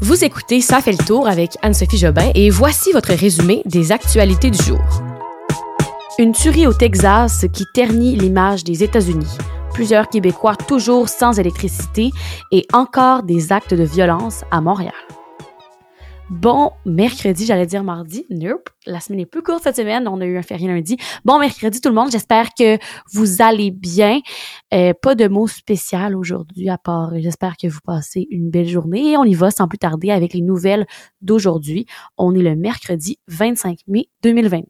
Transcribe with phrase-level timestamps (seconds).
[0.00, 4.48] Vous écoutez Ça fait le tour avec Anne-Sophie Jobin et voici votre résumé des actualités
[4.48, 4.78] du jour.
[6.20, 9.36] Une tuerie au Texas qui ternit l'image des États-Unis.
[9.74, 12.10] Plusieurs Québécois toujours sans électricité
[12.52, 14.94] et encore des actes de violence à Montréal.
[16.30, 18.26] Bon mercredi, j'allais dire mardi.
[18.28, 18.68] Nope.
[18.86, 20.06] La semaine est plus courte cette semaine.
[20.06, 20.98] On a eu un férié lundi.
[21.24, 22.10] Bon mercredi tout le monde.
[22.10, 22.76] J'espère que
[23.14, 24.20] vous allez bien.
[24.74, 29.12] Euh, pas de mots spécial aujourd'hui à part j'espère que vous passez une belle journée.
[29.12, 30.86] Et on y va sans plus tarder avec les nouvelles
[31.22, 31.86] d'aujourd'hui.
[32.18, 34.66] On est le mercredi 25 mai 2022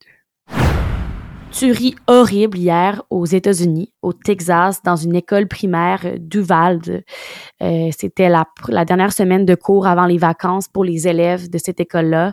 [1.50, 7.04] tuerie horrible hier aux États-Unis, au Texas, dans une école primaire d'Uvalde.
[7.62, 11.58] Euh, C'était la, la dernière semaine de cours avant les vacances pour les élèves de
[11.58, 12.32] cette école-là.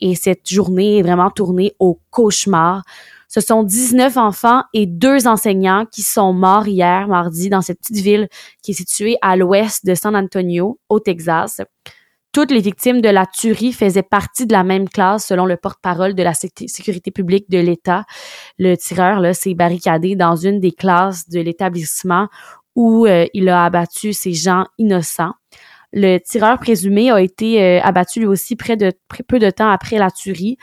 [0.00, 2.82] Et cette journée est vraiment tournée au cauchemar.
[3.28, 8.02] Ce sont 19 enfants et deux enseignants qui sont morts hier, mardi, dans cette petite
[8.02, 8.28] ville
[8.62, 11.60] qui est située à l'ouest de San Antonio, au Texas.
[12.32, 16.14] Toutes les victimes de la tuerie faisaient partie de la même classe selon le porte-parole
[16.14, 18.04] de la sécurité publique de l'État.
[18.58, 22.28] Le tireur là s'est barricadé dans une des classes de l'établissement
[22.76, 25.32] où euh, il a abattu ces gens innocents.
[25.92, 30.58] Le tireur présumé a été euh, abattu lui aussi peu de temps après la tuerie.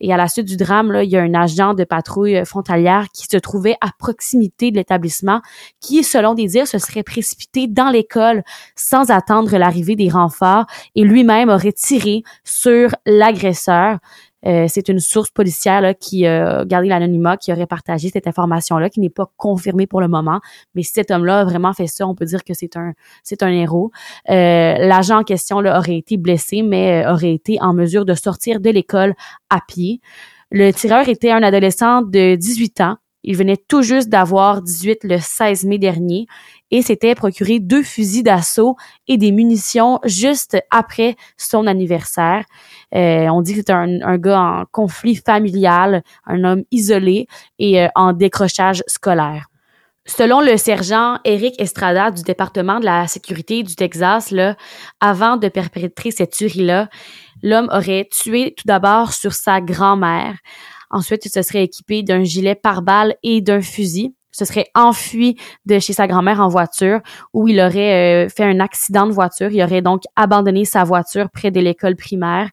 [0.00, 2.44] Et à la suite du drame, là, il y a un agent de patrouille euh,
[2.44, 5.40] frontalière qui se trouvait à proximité de l'établissement,
[5.80, 8.42] qui, selon des dires, se serait précipité dans l'école
[8.76, 13.98] sans attendre l'arrivée des renforts et lui-même aurait tiré sur l'agresseur.
[14.46, 19.00] Euh, c'est une source policière qui a gardé l'anonymat, qui aurait partagé cette information-là, qui
[19.00, 20.40] n'est pas confirmée pour le moment.
[20.74, 23.42] Mais si cet homme-là a vraiment fait ça, on peut dire que c'est un c'est
[23.42, 23.90] un héros.
[24.30, 28.14] Euh, L'agent en question là, aurait été blessé, mais euh, aurait été en mesure de
[28.14, 29.14] sortir de l'école
[29.50, 30.00] à pied.
[30.50, 32.96] Le tireur était un adolescent de 18 ans.
[33.22, 36.26] Il venait tout juste d'avoir 18 le 16 mai dernier
[36.70, 38.76] et s'était procuré deux fusils d'assaut
[39.08, 42.44] et des munitions juste après son anniversaire.
[42.94, 47.26] Euh, on dit que c'est un, un, gars en conflit familial, un homme isolé
[47.58, 49.50] et euh, en décrochage scolaire.
[50.06, 54.56] Selon le sergent Eric Estrada du département de la sécurité du Texas, là,
[54.98, 56.88] avant de perpétrer cette tuerie-là,
[57.42, 60.36] l'homme aurait tué tout d'abord sur sa grand-mère.
[60.90, 65.36] Ensuite, il se serait équipé d'un gilet pare-balles et d'un fusil se serait enfui
[65.66, 67.00] de chez sa grand-mère en voiture
[67.32, 69.50] où il aurait euh, fait un accident de voiture.
[69.50, 72.48] Il aurait donc abandonné sa voiture près de l'école primaire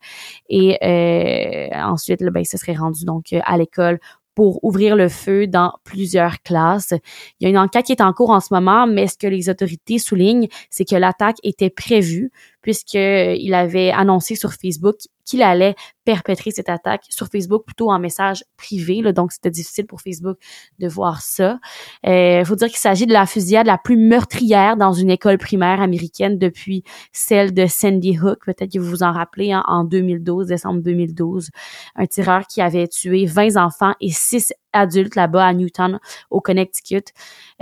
[0.49, 3.99] et euh, ensuite, ben, il se serait rendu donc à l'école
[4.37, 6.93] pour ouvrir le feu dans plusieurs classes.
[7.39, 9.25] Il y a une enquête qui est en cours en ce moment, mais ce que
[9.25, 12.31] les autorités soulignent, c'est que l'attaque était prévue
[12.61, 14.97] puisqu'il avait annoncé sur Facebook
[15.27, 15.75] qu'il allait
[16.05, 19.01] perpétrer cette attaque sur Facebook plutôt en message privé.
[19.01, 20.37] Là, donc, c'était difficile pour Facebook
[20.79, 21.59] de voir ça.
[22.05, 25.37] Il euh, faut dire qu'il s'agit de la fusillade la plus meurtrière dans une école
[25.37, 28.45] primaire américaine depuis celle de Sandy Hook.
[28.45, 31.49] Peut-être que vous vous en rappelez, hein, en 2012, décembre 2012.
[31.95, 35.99] Un tireur qui avait tué 20 enfants et 6 adultes là-bas à Newton,
[36.29, 37.03] au Connecticut.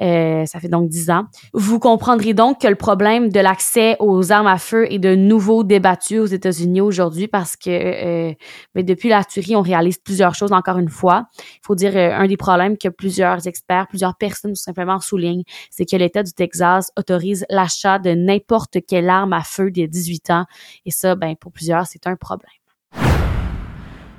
[0.01, 1.25] Euh, ça fait donc 10 ans.
[1.53, 5.63] Vous comprendrez donc que le problème de l'accès aux armes à feu est de nouveau
[5.63, 8.33] débattu aux États-Unis aujourd'hui parce que euh,
[8.75, 11.27] mais depuis la tuerie, on réalise plusieurs choses encore une fois.
[11.37, 15.43] Il faut dire euh, un des problèmes que plusieurs experts, plusieurs personnes tout simplement soulignent,
[15.69, 20.29] c'est que l'État du Texas autorise l'achat de n'importe quelle arme à feu des 18
[20.31, 20.45] ans.
[20.85, 22.64] Et ça, ben, pour plusieurs, c'est un problème.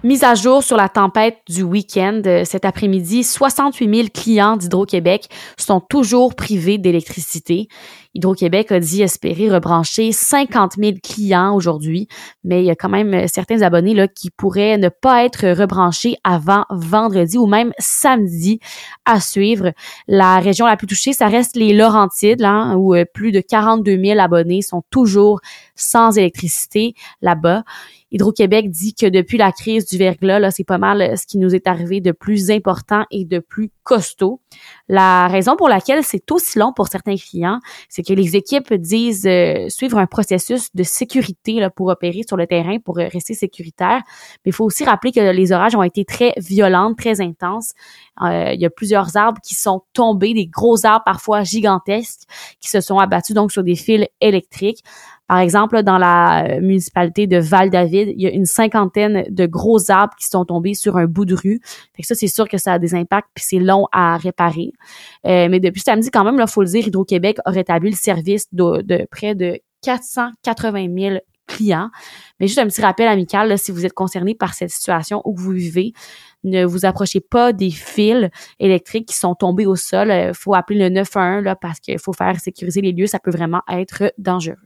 [0.07, 5.27] Mise à jour sur la tempête du week-end euh, cet après-midi, 68 000 clients d'Hydro-Québec
[5.57, 7.67] sont toujours privés d'électricité.
[8.17, 12.09] Hydro-Québec a dit espérer rebrancher 50 000 clients aujourd'hui,
[12.45, 16.17] mais il y a quand même euh, certains abonnés qui pourraient ne pas être rebranchés
[16.25, 18.59] avant vendredi ou même samedi
[19.05, 19.73] à suivre.
[20.09, 24.03] La région la plus touchée, ça reste les Laurentides, là, où euh, plus de 42
[24.03, 25.41] 000 abonnés sont toujours
[25.75, 27.65] sans électricité là-bas.
[28.13, 31.55] Hydro-Québec dit que depuis la crise du verglas, c'est pas mal euh, ce qui nous
[31.55, 34.41] est arrivé de plus important et de plus costaud.
[34.89, 39.27] La raison pour laquelle c'est aussi long pour certains clients, c'est que les équipes disent
[39.27, 43.35] euh, suivre un processus de sécurité là, pour opérer sur le terrain, pour euh, rester
[43.35, 44.03] sécuritaire.
[44.45, 47.73] Mais il faut aussi rappeler que les orages ont été très violents, très intenses.
[48.23, 52.23] Euh, il y a plusieurs arbres qui sont tombés, des gros arbres parfois gigantesques,
[52.61, 54.83] qui se sont abattus donc sur des fils électriques.
[55.29, 59.91] Par exemple, dans la euh, municipalité de Val-David, il y a une cinquantaine de gros
[59.91, 61.61] arbres qui sont tombés sur un bout de rue.
[61.95, 64.73] Fait que ça, c'est sûr que ça a des impacts, puis c'est long à réparer.
[65.27, 68.47] Euh, mais depuis samedi, quand même, il faut le dire, Hydro-Québec a rétabli le service
[68.53, 71.19] de, près de 480 000
[71.49, 71.91] clients.
[72.39, 75.35] Mais juste un petit rappel amical, là, si vous êtes concerné par cette situation où
[75.37, 75.93] vous vivez,
[76.45, 78.31] ne vous approchez pas des fils
[78.61, 80.11] électriques qui sont tombés au sol.
[80.11, 83.07] Il faut appeler le 911 là, parce qu'il faut faire sécuriser les lieux.
[83.07, 84.57] Ça peut vraiment être dangereux.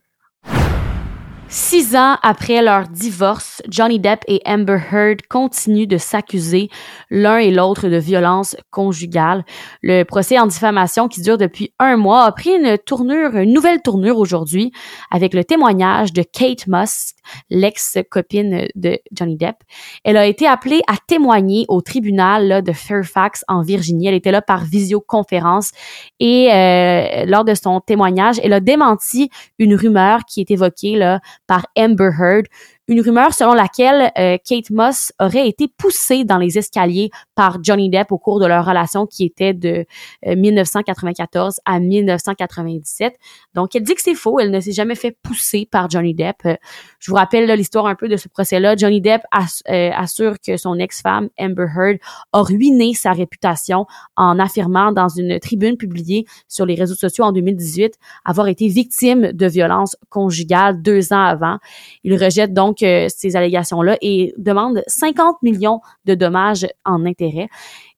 [1.53, 6.69] Six ans après leur divorce, Johnny Depp et Amber Heard continuent de s'accuser
[7.11, 9.45] l'un et l'autre de violence conjugale.
[9.83, 13.83] Le procès en diffamation qui dure depuis un mois a pris une tournure, une nouvelle
[13.83, 14.71] tournure aujourd'hui
[15.11, 17.15] avec le témoignage de Kate Moss,
[17.51, 19.57] l'ex-copine de Johnny Depp.
[20.05, 24.07] Elle a été appelée à témoigner au tribunal de Fairfax en Virginie.
[24.07, 25.73] Elle était là par visioconférence
[26.21, 31.19] et euh, lors de son témoignage, elle a démenti une rumeur qui est évoquée là,
[31.51, 32.47] par Amber Heard,
[32.91, 37.89] une rumeur selon laquelle euh, Kate Moss aurait été poussée dans les escaliers par Johnny
[37.89, 39.87] Depp au cours de leur relation qui était de
[40.27, 43.15] 1994 euh, à 1997.
[43.55, 44.41] Donc, elle dit que c'est faux.
[44.41, 46.39] Elle ne s'est jamais fait pousser par Johnny Depp.
[46.47, 46.57] Euh,
[46.99, 48.75] je vous rappelle l'histoire un peu de ce procès-là.
[48.77, 49.23] Johnny Depp
[49.65, 51.99] assure que son ex-femme, Amber Heard,
[52.33, 57.33] a ruiné sa réputation en affirmant dans une tribune publiée sur les réseaux sociaux en
[57.33, 57.95] 2018
[58.25, 61.59] avoir été victime de violences conjugales deux ans avant.
[62.05, 67.49] Il rejette donc ces allégations-là et demande 50 millions de dommages en intérêt.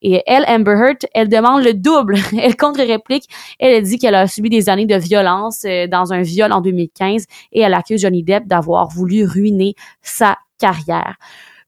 [0.03, 2.17] Et elle, Amber Heard, elle demande le double.
[2.39, 3.29] Elle contre-réplique.
[3.59, 7.27] Elle, dit qu'elle a subi des années de violence euh, dans un viol en 2015
[7.53, 11.17] et elle accuse Johnny Depp d'avoir voulu ruiner sa carrière.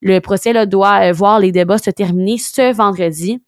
[0.01, 3.41] Le procès là, doit euh, voir les débats se terminer ce vendredi,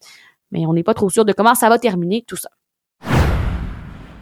[0.51, 2.49] mais on n'est pas trop sûr de comment ça va terminer tout ça.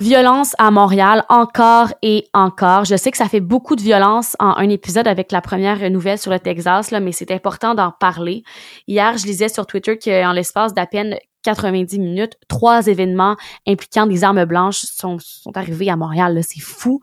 [0.02, 2.84] Violence à Montréal encore et encore.
[2.84, 6.20] Je sais que ça fait beaucoup de violence en un épisode avec la première nouvelle
[6.20, 8.44] sur le Texas, mais c'est important d'en parler.
[8.88, 13.38] Hier, je lisais sur Twitter qu'en l'espace d'à peine 90 minutes, trois événements
[13.68, 15.18] impliquant des armes blanches sont,
[15.54, 16.42] arrivés à Montréal.
[16.44, 17.00] C'est fou.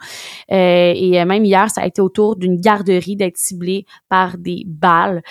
[0.50, 5.22] Euh, et même hier, ça a été autour d'une garderie d'être ciblée par des balles.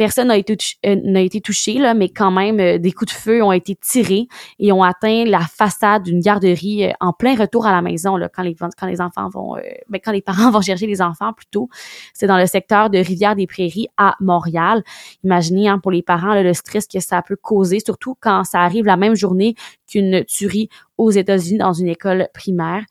[0.00, 0.56] Personne n'a été,
[0.86, 4.72] euh, touché, là, mais quand même, euh, des coups de feu ont été tirés et
[4.72, 8.42] ont atteint la façade d'une garderie euh, en plein retour à la maison, là, quand
[8.42, 9.56] les, quand les enfants vont,
[9.90, 11.68] ben, quand les parents vont chercher les enfants plutôt.
[12.14, 14.82] C'est dans le secteur de Rivière-des-Prairies à Montréal.
[15.22, 18.86] Imaginez, hein, pour les parents, le stress que ça peut causer, surtout quand ça arrive
[18.86, 19.54] la même journée
[19.86, 20.70] qu'une tuerie
[21.00, 22.84] aux États-Unis dans une école primaire.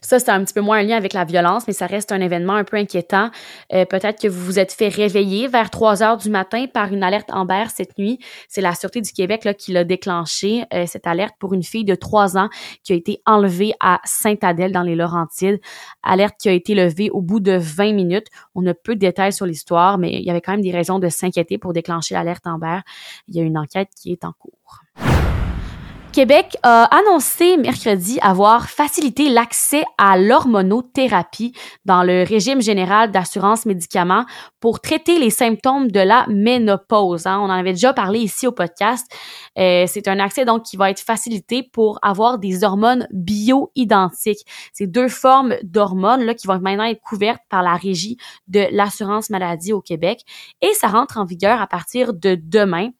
[0.00, 2.20] Ça, c'est un petit peu moins un lien avec la violence, mais ça reste un
[2.20, 3.30] événement un peu inquiétant.
[3.72, 7.04] Euh, peut-être que vous vous êtes fait réveiller vers 3 heures du matin par une
[7.04, 8.18] alerte Amber cette nuit.
[8.48, 11.94] C'est la Sûreté du Québec qui l'a déclenché, euh, cette alerte pour une fille de
[11.94, 12.48] 3 ans
[12.82, 15.60] qui a été enlevée à Sainte-Adèle dans les Laurentides.
[16.02, 18.26] Alerte qui a été levée au bout de 20 minutes.
[18.56, 20.98] On a peu de détails sur l'histoire, mais il y avait quand même des raisons
[20.98, 22.80] de s'inquiéter pour déclencher l'alerte Amber.
[23.28, 24.80] Il y a une enquête qui est en cours.
[26.12, 31.54] Québec a annoncé mercredi avoir facilité l'accès à l'hormonothérapie
[31.86, 34.26] dans le régime général d'assurance médicaments
[34.60, 37.26] pour traiter les symptômes de la ménopause.
[37.26, 37.40] Hein.
[37.40, 39.06] On en avait déjà parlé ici au podcast.
[39.58, 44.46] Euh, c'est un accès donc qui va être facilité pour avoir des hormones bio-identiques.
[44.74, 48.18] C'est deux formes d'hormones là qui vont maintenant être couvertes par la régie
[48.48, 50.20] de l'assurance maladie au Québec
[50.60, 52.90] et ça rentre en vigueur à partir de demain.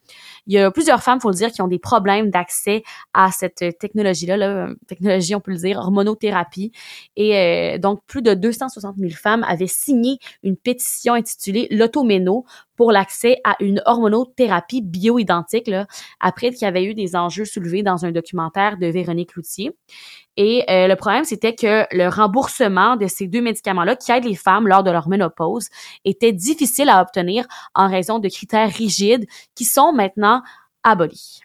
[0.47, 2.83] Il y a plusieurs femmes, faut le dire, qui ont des problèmes d'accès
[3.15, 6.73] à cette technologie-là, là, technologie, on peut le dire, hormonothérapie.
[7.17, 12.45] Et euh, donc, plus de 260 000 femmes avaient signé une pétition intitulée L'automéno
[12.83, 15.87] pour l'accès à une hormonothérapie bioidentique, là,
[16.19, 19.71] après qu'il y avait eu des enjeux soulevés dans un documentaire de Véronique Loutier.
[20.37, 24.35] Et euh, le problème, c'était que le remboursement de ces deux médicaments-là, qui aident les
[24.35, 25.69] femmes lors de leur ménopause,
[26.05, 30.43] était difficile à obtenir en raison de critères rigides qui sont maintenant
[30.83, 31.43] abolis.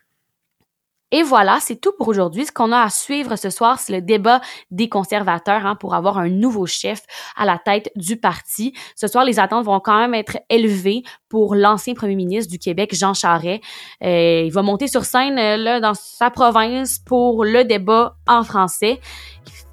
[1.11, 2.45] Et voilà, c'est tout pour aujourd'hui.
[2.45, 6.17] Ce qu'on a à suivre ce soir, c'est le débat des conservateurs hein, pour avoir
[6.17, 7.03] un nouveau chef
[7.37, 8.73] à la tête du parti.
[8.95, 12.93] Ce soir, les attentes vont quand même être élevées pour l'ancien premier ministre du Québec,
[12.93, 13.63] Jean Charest.
[14.03, 18.43] Euh, il va monter sur scène euh, là, dans sa province pour le débat en
[18.43, 18.99] français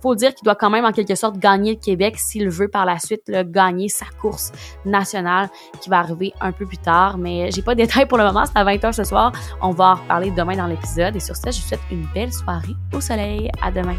[0.05, 2.85] faut dire qu'il doit quand même en quelque sorte gagner le Québec s'il veut par
[2.85, 4.53] la suite gagner sa course
[4.85, 5.49] nationale
[5.81, 7.17] qui va arriver un peu plus tard.
[7.17, 9.33] Mais j'ai pas de détails pour le moment, c'est à 20h ce soir.
[9.63, 11.17] On va en reparler demain dans l'épisode.
[11.25, 13.51] Sur ce, je vous souhaite une belle soirée au soleil.
[13.63, 13.97] À demain.